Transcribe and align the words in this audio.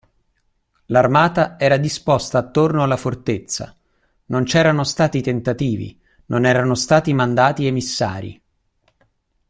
L'armata 0.87 1.59
era 1.59 1.77
disposta 1.77 2.39
attorno 2.39 2.81
alla 2.81 2.97
fortezza, 2.97 3.77
non 4.29 4.45
c'erano 4.45 4.83
stati 4.83 5.21
tentativi, 5.21 5.95
non 6.25 6.45
erano 6.47 6.73
stati 6.73 7.13
mandati 7.13 7.67
emissari. 7.67 8.41